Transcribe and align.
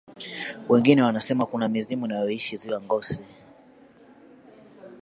wengine 0.69 1.01
wanasema 1.01 1.45
kuna 1.45 1.69
mizimu 1.69 2.05
inayoishi 2.05 2.57
ziwa 2.57 2.81
ngosi 2.81 3.19